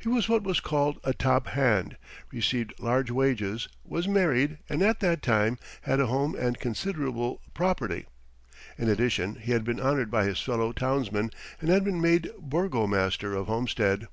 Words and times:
He 0.00 0.08
was 0.08 0.28
what 0.28 0.42
was 0.42 0.58
called 0.58 0.98
a 1.04 1.14
"top 1.14 1.46
hand," 1.46 1.96
received 2.32 2.74
large 2.80 3.08
wages, 3.08 3.68
was 3.84 4.08
married, 4.08 4.58
and 4.68 4.82
at 4.82 4.98
that 4.98 5.22
time 5.22 5.60
had 5.82 6.00
a 6.00 6.06
home 6.08 6.34
and 6.34 6.58
considerable 6.58 7.40
property. 7.54 8.06
In 8.76 8.88
addition, 8.88 9.36
he 9.36 9.52
had 9.52 9.62
been 9.62 9.78
honored 9.78 10.10
by 10.10 10.24
his 10.24 10.40
fellow 10.40 10.72
townsmen 10.72 11.30
and 11.60 11.70
had 11.70 11.84
been 11.84 12.00
made 12.00 12.32
burgomaster 12.40 13.32
of 13.36 13.46
Homestead. 13.46 14.08